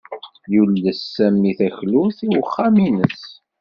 [0.53, 3.21] Yules Sami taklut i uxxam-nnes.